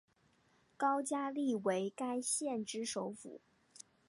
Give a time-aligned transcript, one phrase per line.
[0.77, 3.39] 高加力为该县之首府。